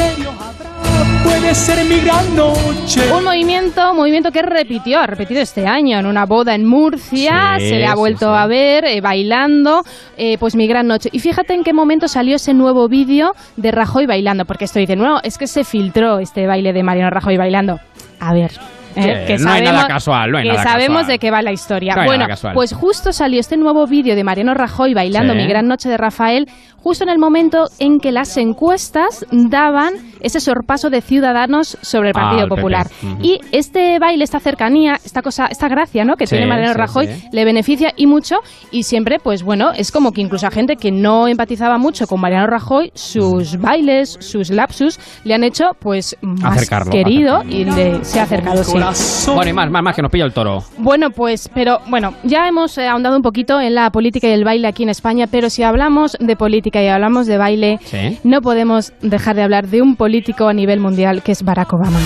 Puede 1.26 1.56
ser 1.56 1.84
mi 1.86 2.00
gran 2.02 2.36
noche. 2.36 3.02
Un 3.12 3.24
movimiento, 3.24 3.94
movimiento 3.96 4.32
que 4.32 4.44
repitió, 4.44 5.00
ha 5.00 5.08
repetido 5.08 5.42
este 5.42 5.66
año 5.66 5.98
en 5.98 6.06
una 6.06 6.26
boda 6.26 6.54
en 6.54 6.66
Murcia, 6.66 7.56
Sí, 7.58 7.70
se 7.70 7.76
le 7.80 7.88
ha 7.88 7.94
sí, 7.94 7.98
vuelto 7.98 8.28
sí. 8.28 8.40
a 8.40 8.46
ver 8.46 8.86
eh, 8.86 9.02
bailando, 9.02 9.84
eh, 10.18 10.38
pues 10.38 10.56
mi 10.56 10.68
gran 10.68 10.88
noche. 10.88 11.10
Y 11.12 11.20
fíjate 11.20 11.54
en 11.56 11.64
qué 11.64 11.74
momento 11.74 12.08
salió 12.08 12.36
ese 12.36 12.54
nuevo 12.54 12.88
vídeo 12.88 13.34
de 13.58 13.72
Rajoy 13.72 14.06
bailando, 14.06 14.46
porque 14.46 14.66
esto 14.66 14.78
dice, 14.78 14.96
no, 14.96 15.20
es 15.24 15.38
que 15.40 15.48
se 15.48 15.64
filtró 15.64 16.20
este 16.20 16.46
baile 16.46 16.74
de 16.74 16.84
Mariano 16.84 17.10
Rajoy 17.10 17.38
bailando. 17.38 17.80
A 18.20 18.34
ver. 18.34 18.52
Eh, 18.96 19.26
Que 19.28 19.38
no 19.38 19.52
hay 19.52 19.62
nada 19.64 19.88
casual, 19.88 20.32
no 20.32 20.38
hay 20.38 20.44
que 20.46 20.50
nada 20.54 20.64
sabemos 20.64 21.02
casual. 21.02 21.08
de 21.08 21.20
qué 21.20 21.32
va 21.32 21.42
la 21.42 21.52
historia. 21.52 21.96
No 21.96 22.06
bueno, 22.06 22.26
pues 22.54 22.74
justo 22.74 23.12
salió 23.12 23.40
este 23.40 23.58
nuevo 23.58 23.86
vídeo 23.88 24.16
de 24.16 24.24
Mariano 24.24 24.54
Rajoy 24.54 24.94
bailando 24.94 25.34
Sí. 25.34 25.40
Mi 25.40 25.48
Gran 25.48 25.68
Noche 25.68 25.90
de 25.90 25.98
Rafael, 25.98 26.46
justo 26.78 27.04
en 27.04 27.10
el 27.10 27.18
momento 27.20 27.66
en 27.80 28.00
que 28.00 28.12
las 28.12 28.38
encuestas 28.38 29.26
daban 29.32 29.94
ese 30.22 30.40
sorpaso 30.40 30.90
de 30.90 31.02
ciudadanos 31.02 31.78
sobre 31.82 32.10
el 32.10 32.14
Ah, 32.18 32.22
Partido 32.22 32.44
el. 32.44 32.50
Popular. 32.50 32.88
Y 33.22 33.40
este 33.52 34.00
baile, 34.00 34.24
esta 34.24 34.40
cercanía, 34.40 34.94
esta 35.04 35.22
cosa, 35.22 35.46
esta 35.48 35.68
gracia, 35.68 36.04
¿no? 36.06 36.16
Que 36.16 36.26
Sí, 36.28 36.36
tiene 36.36 36.48
Mariano 36.48 36.74
Rajoy, 36.74 37.08
le 37.32 37.46
beneficia 37.46 37.92
y 37.96 38.08
mucho. 38.08 38.38
Y 38.72 38.84
siempre, 38.84 39.20
pues 39.20 39.44
bueno, 39.44 39.72
es 39.76 39.92
como 39.92 40.12
que 40.12 40.22
incluso 40.22 40.48
a 40.48 40.52
gente 40.52 40.76
que 40.78 40.92
no 40.92 41.28
empatizaba 41.28 41.78
mucho 41.78 42.08
con 42.08 42.22
Mariano 42.22 42.48
Rajoy, 42.48 42.92
sus 42.96 43.58
bailes, 43.60 44.18
sus 44.20 44.50
lapsus, 44.50 45.00
le 45.24 45.34
han 45.36 45.44
hecho, 45.44 45.72
pues, 45.80 46.16
más 46.22 46.58
Acercarlo, 46.58 46.92
querido 46.92 47.38
acercarlo. 47.38 47.56
y 47.58 47.66
le, 47.66 48.04
se 48.06 48.20
ha 48.20 48.24
acercado, 48.24 48.64
sí. 48.64 48.78
Corazón. 48.86 49.36
Bueno, 49.36 49.50
y 49.50 49.54
más, 49.54 49.72
más, 49.72 49.84
más, 49.84 49.96
que 49.96 50.02
nos 50.02 50.12
pilla 50.12 50.26
el 50.26 50.34
toro. 50.34 50.60
Bueno, 50.78 51.10
pues, 51.10 51.50
pero 51.54 51.80
bueno, 51.90 52.14
ya 52.24 52.48
hemos 52.48 52.78
eh, 52.78 52.88
ahondado 52.88 53.16
un 53.16 53.24
poquito 53.24 53.60
en 53.60 53.74
la 53.74 53.90
política 53.90 54.28
y 54.28 54.32
el 54.32 54.44
baile 54.44 54.68
aquí 54.68 54.84
en 54.84 54.90
España, 54.90 55.26
pero 55.30 55.50
si 55.50 55.64
hablamos 55.64 56.16
de 56.20 56.36
política 56.36 56.82
y 56.84 56.88
hablamos 56.88 57.26
de 57.26 57.38
baile, 57.38 57.80
Sí. 57.86 58.20
no 58.24 58.42
podemos 58.42 58.94
dejar 59.02 59.36
de 59.36 59.44
hablar 59.44 59.68
de 59.68 59.82
un 59.82 59.96
político 59.96 60.48
a 60.48 60.54
nivel 60.54 60.80
mundial 60.80 61.24
que 61.24 61.32
es 61.32 61.44
Barack 61.44 61.74
Obama. 61.74 62.00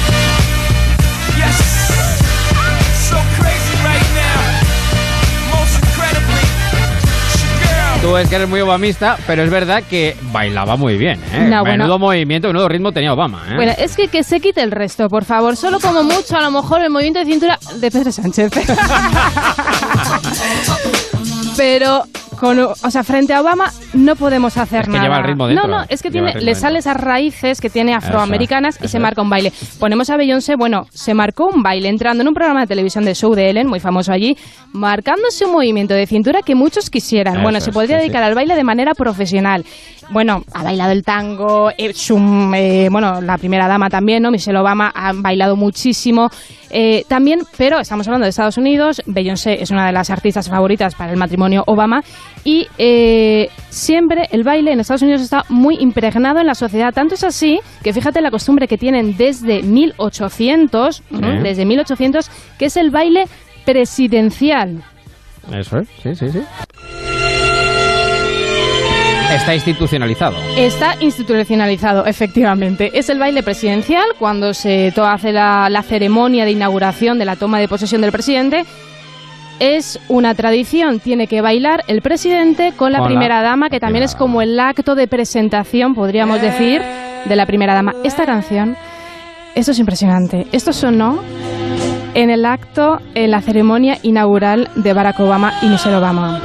Yes. 1.36 2.09
Tú 8.10 8.18
es 8.18 8.28
que 8.28 8.38
eres 8.38 8.50
muy 8.50 8.60
obamista, 8.60 9.20
pero 9.28 9.44
es 9.44 9.52
verdad 9.52 9.84
que 9.88 10.18
bailaba 10.32 10.76
muy 10.76 10.98
bien, 10.98 11.22
¿eh? 11.32 11.48
No, 11.48 11.62
bueno. 11.62 11.84
menudo 11.84 12.00
movimiento, 12.00 12.48
menudo 12.48 12.68
ritmo 12.68 12.92
tenía 12.92 13.14
Obama, 13.14 13.46
¿eh? 13.52 13.56
Bueno, 13.56 13.72
es 13.78 13.96
que 13.96 14.08
que 14.08 14.24
se 14.24 14.40
quite 14.40 14.64
el 14.64 14.72
resto, 14.72 15.08
por 15.10 15.26
favor. 15.26 15.56
Solo 15.56 15.80
como 15.80 16.02
mucho, 16.02 16.36
a 16.36 16.42
lo 16.42 16.50
mejor, 16.50 16.82
el 16.82 16.90
movimiento 16.90 17.20
de 17.20 17.26
cintura 17.26 17.60
de 17.76 17.92
Pedro 17.92 18.12
Sánchez. 18.12 18.52
Pero, 21.56 22.04
con, 22.40 22.58
o 22.60 22.90
sea, 22.90 23.04
frente 23.04 23.32
a 23.32 23.42
Obama 23.42 23.72
no 23.94 24.16
podemos 24.16 24.58
hacer 24.58 24.82
Es 24.82 24.86
que 24.88 24.92
nada. 24.94 25.04
lleva 25.04 25.18
el 25.18 25.24
ritmo 25.24 25.44
no, 25.46 25.50
dentro. 25.50 25.68
no, 25.68 25.84
es 25.90 26.02
que 26.02 26.12
tiene, 26.12 26.34
le 26.34 26.40
dentro. 26.46 26.56
sale 26.56 26.80
esas 26.80 26.98
raíces 26.98 27.60
que 27.62 27.70
tiene 27.70 27.94
afroamericanas 27.94 28.76
Eso 28.78 28.86
y 28.86 28.88
se 28.88 29.00
marca 29.00 29.22
un 29.22 29.30
baile. 29.30 29.52
Ponemos 29.80 30.10
a 30.10 30.18
Beyoncé, 30.18 30.56
bueno, 30.56 30.86
se 30.92 31.14
marcó 31.14 31.48
un 31.48 31.64
baile 31.64 31.90
entrando 31.90 32.22
en 32.22 32.28
un 32.28 32.34
programa 32.34 32.62
de 32.62 32.68
televisión 32.68 33.06
de 33.06 33.16
Show 33.16 33.34
de 33.34 33.50
Ellen, 33.50 33.68
muy 33.68 33.80
famoso 33.80 34.12
allí, 34.12 34.38
marcándose 34.74 35.46
un 35.46 35.54
movimiento 35.54 35.94
de 35.94 36.06
cintura 36.08 36.42
que 36.44 36.56
muchos 36.56 36.90
quisieran. 36.90 37.36
Eso 37.36 37.44
bueno, 37.44 37.60
se 37.62 37.72
podría 37.72 37.98
sí, 37.98 38.04
dedicar 38.04 38.22
sí. 38.24 38.28
al 38.28 38.36
baile 38.36 38.56
de 38.56 38.64
manera 38.64 38.94
profesional. 38.94 39.66
Bueno, 40.12 40.44
ha 40.54 40.64
bailado 40.64 40.92
el 40.92 41.04
tango, 41.04 41.70
eh, 41.78 41.94
eh, 42.56 42.88
bueno, 42.92 43.22
la 43.22 43.38
primera 43.38 43.68
dama 43.68 43.90
también, 43.90 44.24
¿no? 44.24 44.32
Michelle 44.32 44.58
Obama 44.58 44.92
ha 44.94 45.14
bailado 45.14 45.56
muchísimo. 45.56 46.30
eh, 46.72 47.04
también, 47.08 47.42
pero 47.58 47.80
estamos 47.80 48.08
hablando 48.08 48.26
de 48.26 48.30
Estados 48.30 48.58
Unidos, 48.58 49.02
Beyoncé 49.08 49.62
es 49.62 49.72
una 49.72 49.86
de 49.88 49.92
las 49.92 50.10
artistas 50.10 50.48
favoritas 50.50 50.94
para 50.96 51.12
el 51.12 51.18
matrimonio 51.18 51.64
Obama 51.68 52.02
y 52.44 52.68
eh, 52.78 53.50
siempre 53.80 54.28
el 54.32 54.44
baile 54.44 54.72
en 54.72 54.80
Estados 54.80 55.02
Unidos 55.02 55.22
está 55.22 55.46
muy 55.50 55.78
impregnado 55.80 56.40
en 56.40 56.48
la 56.48 56.56
sociedad. 56.56 56.94
Tanto 56.94 57.16
es 57.16 57.24
así 57.24 57.60
que 57.84 57.94
fíjate 57.94 58.22
la 58.22 58.30
costumbre 58.30 58.68
que 58.68 58.78
tienen 58.78 59.18
desde 59.18 59.64
1800, 59.64 61.04
¿no? 61.10 61.42
desde 61.42 61.66
1800, 61.66 62.30
que 62.60 62.66
es 62.66 62.78
el 62.78 62.92
baile 62.92 63.26
presidencial. 63.66 64.84
Eso 65.52 65.80
es, 65.80 65.88
sí, 66.04 66.16
sí, 66.16 66.30
sí. 66.30 66.42
Está 69.32 69.54
institucionalizado. 69.54 70.36
Está 70.58 70.96
institucionalizado, 71.00 72.06
efectivamente. 72.08 72.92
Es 72.94 73.10
el 73.10 73.20
baile 73.20 73.44
presidencial 73.44 74.06
cuando 74.18 74.56
se 74.56 74.92
hace 74.98 75.32
la, 75.32 75.70
la 75.70 75.84
ceremonia 75.84 76.46
de 76.46 76.52
inauguración 76.52 77.20
de 77.20 77.26
la 77.26 77.36
toma 77.36 77.60
de 77.60 77.68
posesión 77.68 78.02
del 78.02 78.12
presidente. 78.12 78.66
Es 79.60 80.00
una 80.08 80.36
tradición, 80.36 81.00
tiene 81.00 81.28
que 81.28 81.42
bailar 81.42 81.84
el 81.88 82.02
presidente 82.02 82.72
con 82.78 82.94
la 82.94 83.04
primera 83.04 83.42
dama, 83.42 83.70
que 83.70 83.82
también 83.82 84.04
es 84.04 84.16
como 84.16 84.42
el 84.42 84.58
acto 84.58 84.96
de 84.96 85.08
presentación, 85.08 85.94
podríamos 85.96 86.42
decir, 86.42 86.82
de 87.26 87.36
la 87.36 87.46
primera 87.46 87.74
dama. 87.74 87.94
Esta 88.06 88.26
canción, 88.26 88.78
esto 89.56 89.72
es 89.72 89.80
impresionante. 89.80 90.48
Esto 90.54 90.72
sonó 90.72 91.20
en 92.14 92.30
el 92.30 92.46
acto, 92.46 93.00
en 93.16 93.32
la 93.32 93.42
ceremonia 93.42 93.98
inaugural 94.02 94.70
de 94.76 94.94
Barack 94.94 95.20
Obama 95.20 95.54
y 95.62 95.68
Michelle 95.68 95.98
Obama. 95.98 96.42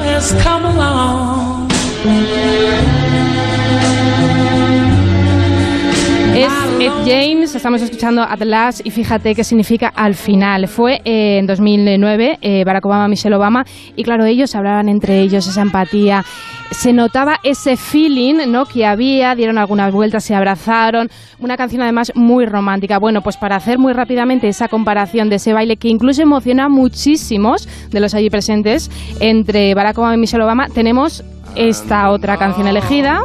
Es 6.35 6.64
James, 7.07 7.55
estamos 7.55 7.81
escuchando 7.83 8.23
At 8.23 8.41
Last 8.43 8.81
y 8.85 8.91
fíjate 8.91 9.35
qué 9.35 9.45
significa 9.45 9.89
al 9.95 10.15
final. 10.15 10.69
Fue 10.69 11.01
en 11.05 11.47
2009 11.47 12.39
eh, 12.43 12.65
Barack 12.65 12.85
Obama, 12.85 13.09
Michelle 13.09 13.35
Obama 13.37 13.65
y 13.97 14.03
claro, 14.03 14.25
ellos 14.25 14.55
hablaban 14.55 14.89
entre 14.89 15.21
ellos, 15.21 15.47
esa 15.47 15.63
empatía. 15.63 16.25
Se 16.71 16.93
notaba 16.93 17.39
ese 17.43 17.77
feeling 17.77 18.51
¿no? 18.51 18.67
que 18.67 18.85
había, 18.85 19.35
dieron 19.35 19.59
algunas 19.59 19.93
vueltas, 19.93 20.25
se 20.25 20.35
abrazaron. 20.35 21.09
Una 21.39 21.57
canción 21.57 21.83
además 21.83 22.13
muy 22.15 22.47
romántica. 22.47 22.99
Bueno, 22.99 23.23
pues 23.23 23.37
para 23.37 23.57
hacer 23.57 23.79
muy 23.79 23.93
rápidamente 23.93 24.49
esa 24.49 24.69
comparación 24.69 25.29
de 25.29 25.37
ese 25.37 25.53
baile 25.53 25.77
que 25.77 25.89
incluso 25.89 26.23
emociona 26.23 26.65
a 26.65 26.69
muchísimos 26.69 27.69
de 27.91 28.01
los 28.01 28.15
allí 28.15 28.31
presentes 28.31 28.91
entre 29.21 29.75
Barack 29.75 29.99
Obama 29.99 30.15
y 30.15 30.19
Michelle 30.19 30.43
Obama, 30.43 30.69
tenemos 30.69 31.25
esta 31.55 32.11
otra 32.11 32.37
canción 32.37 32.67
elegida. 32.67 33.23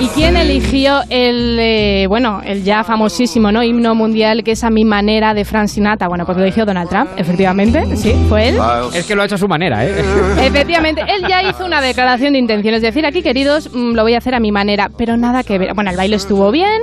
¿Y 0.00 0.06
quién 0.08 0.36
eligió 0.36 1.00
el, 1.10 1.58
eh, 1.58 2.06
bueno, 2.08 2.40
el 2.44 2.62
ya 2.62 2.84
famosísimo 2.84 3.50
¿no? 3.50 3.64
himno 3.64 3.94
mundial 3.96 4.44
que 4.44 4.52
es 4.52 4.62
a 4.62 4.70
mi 4.70 4.84
manera 4.84 5.34
de 5.34 5.44
Frank 5.44 5.66
Sinatra? 5.66 6.06
Bueno, 6.06 6.24
pues 6.24 6.38
lo 6.38 6.44
eligió 6.44 6.64
Donald 6.64 6.88
Trump, 6.88 7.10
efectivamente, 7.16 7.96
sí, 7.96 8.14
fue 8.28 8.50
él. 8.50 8.54
I'll 8.56 8.94
Es 8.94 9.06
que 9.06 9.16
lo 9.16 9.22
ha 9.22 9.24
hecho 9.24 9.34
a 9.34 9.38
su 9.38 9.48
manera, 9.48 9.84
¿eh? 9.84 9.94
Efectivamente, 10.42 11.02
él 11.02 11.24
ya 11.28 11.42
hizo 11.42 11.64
una 11.64 11.80
declaración 11.80 12.34
de 12.34 12.38
intenciones, 12.38 12.82
decir 12.82 13.04
aquí 13.04 13.22
queridos, 13.22 13.70
mm, 13.72 13.94
lo 13.94 14.02
voy 14.02 14.14
a 14.14 14.18
hacer 14.18 14.34
a 14.36 14.40
mi 14.40 14.52
manera, 14.52 14.90
pero 14.96 15.16
nada 15.16 15.42
que 15.42 15.58
ver. 15.58 15.74
Bueno, 15.74 15.90
el 15.90 15.96
baile 15.96 16.14
estuvo 16.14 16.52
bien, 16.52 16.82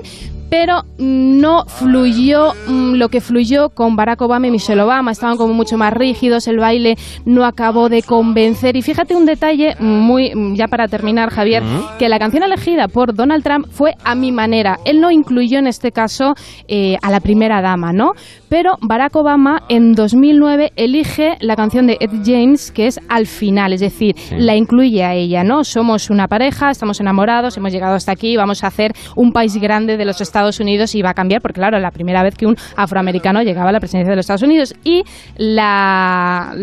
pero 0.49 0.83
no 0.97 1.65
fluyó 1.65 2.53
mm, 2.67 2.93
lo 2.95 3.09
que 3.09 3.21
fluyó 3.21 3.69
con 3.69 3.95
Barack 3.95 4.21
Obama 4.21 4.47
y 4.47 4.51
Michelle 4.51 4.81
Obama. 4.81 5.11
Estaban 5.11 5.37
como 5.37 5.53
mucho 5.53 5.77
más 5.77 5.93
rígidos, 5.93 6.47
el 6.47 6.59
baile 6.59 6.95
no 7.25 7.45
acabó 7.45 7.89
de 7.89 8.03
convencer. 8.03 8.75
Y 8.75 8.81
fíjate 8.81 9.15
un 9.15 9.25
detalle 9.25 9.75
muy, 9.79 10.33
mm, 10.33 10.55
ya 10.55 10.67
para 10.67 10.87
terminar, 10.87 11.29
Javier, 11.29 11.63
que 11.99 12.09
la 12.09 12.19
canción 12.19 12.43
elegida 12.43 12.87
por 12.87 13.13
Donald 13.13 13.43
Trump 13.43 13.67
fue 13.69 13.93
A 14.03 14.15
mi 14.15 14.31
manera. 14.31 14.79
Él 14.85 15.01
no 15.01 15.11
incluyó 15.11 15.59
en 15.59 15.67
este 15.67 15.91
caso 15.91 16.35
eh, 16.67 16.97
a 17.01 17.11
la 17.11 17.19
primera 17.19 17.61
dama, 17.61 17.91
¿no? 17.91 18.11
Pero 18.49 18.77
Barack 18.81 19.15
Obama 19.15 19.63
en 19.69 19.93
2009 19.93 20.71
elige 20.75 21.37
la 21.41 21.55
canción 21.55 21.87
de 21.87 21.97
Ed 21.99 22.11
James, 22.23 22.71
que 22.71 22.87
es 22.87 22.99
al 23.09 23.25
final, 23.25 23.73
es 23.73 23.81
decir, 23.81 24.15
la 24.37 24.55
incluye 24.55 25.03
a 25.03 25.13
ella, 25.13 25.43
¿no? 25.43 25.63
Somos 25.63 26.09
una 26.09 26.27
pareja, 26.27 26.69
estamos 26.69 26.99
enamorados, 26.99 27.57
hemos 27.57 27.71
llegado 27.71 27.95
hasta 27.95 28.11
aquí, 28.11 28.37
vamos 28.37 28.63
a 28.63 28.67
hacer 28.67 28.93
un 29.15 29.31
país 29.31 29.57
grande 29.57 29.97
de 29.97 30.05
los 30.05 30.21
Estados 30.21 30.34
Unidos 30.59 30.93
y 30.95 31.01
va 31.01 31.11
a 31.11 31.13
cambiar, 31.13 31.41
porque 31.41 31.59
claro, 31.59 31.79
la 31.79 31.91
primera 31.91 32.23
vez 32.23 32.35
que 32.35 32.45
un 32.45 32.57
afroamericano 32.75 33.41
llegaba 33.41 33.69
a 33.69 33.71
la 33.71 33.79
presidencia 33.79 34.09
de 34.09 34.15
los 34.15 34.23
Estados 34.23 34.43
Unidos 34.43 34.75
y 34.83 35.03
la, 35.37 36.53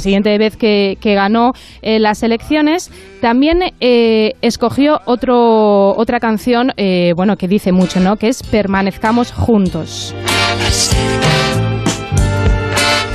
siguiente 0.00 0.36
vez 0.38 0.56
que, 0.56 0.98
que 1.00 1.14
ganó 1.14 1.52
eh, 1.82 1.98
las 1.98 2.22
elecciones 2.22 2.90
también 3.20 3.60
eh, 3.80 4.34
escogió 4.42 5.00
otro, 5.04 5.96
otra 5.96 6.20
canción, 6.20 6.72
eh, 6.76 7.12
bueno, 7.16 7.36
que 7.36 7.48
dice 7.48 7.72
mucho, 7.72 8.00
¿no? 8.00 8.16
Que 8.16 8.28
es 8.28 8.42
Permanezcamos 8.42 9.32
juntos. 9.32 10.14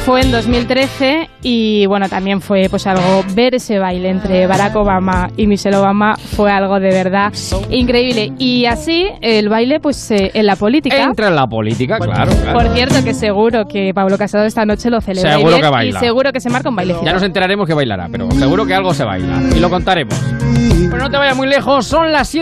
Fue 0.05 0.21
en 0.21 0.31
2013 0.31 1.29
y 1.43 1.85
bueno, 1.85 2.09
también 2.09 2.41
fue 2.41 2.67
pues 2.71 2.87
algo, 2.87 3.23
ver 3.35 3.53
ese 3.53 3.77
baile 3.77 4.09
entre 4.09 4.47
Barack 4.47 4.75
Obama 4.75 5.29
y 5.37 5.45
Michelle 5.45 5.77
Obama 5.77 6.15
fue 6.17 6.51
algo 6.51 6.79
de 6.79 6.89
verdad 6.89 7.31
increíble. 7.69 8.33
Y 8.39 8.65
así 8.65 9.07
el 9.21 9.47
baile 9.47 9.79
pues 9.79 10.09
eh, 10.09 10.31
en 10.33 10.47
la 10.47 10.55
política. 10.55 11.03
Entra 11.03 11.27
en 11.27 11.35
la 11.35 11.45
política, 11.45 11.99
claro, 11.99 12.31
claro. 12.31 12.57
Por 12.57 12.73
cierto, 12.73 13.03
que 13.03 13.13
seguro 13.13 13.67
que 13.67 13.93
Pablo 13.93 14.17
Casado 14.17 14.45
esta 14.45 14.65
noche 14.65 14.89
lo 14.89 15.01
celebra. 15.01 15.37
Seguro 15.37 15.57
que 15.57 15.69
baila. 15.69 15.99
Y 15.99 16.01
seguro 16.01 16.33
que 16.33 16.39
se 16.39 16.49
marca 16.49 16.69
un 16.69 16.75
bailecito. 16.75 17.05
Ya 17.05 17.13
nos 17.13 17.23
enteraremos 17.23 17.67
que 17.67 17.75
bailará, 17.75 18.07
pero 18.11 18.31
seguro 18.31 18.65
que 18.65 18.73
algo 18.73 18.95
se 18.95 19.03
baila. 19.03 19.39
Y 19.55 19.59
lo 19.59 19.69
contaremos. 19.69 20.19
Pero 20.89 21.03
no 21.03 21.09
te 21.11 21.17
vayas 21.17 21.37
muy 21.37 21.47
lejos, 21.47 21.85
son 21.85 22.11
las 22.11 22.27
7 22.27 22.39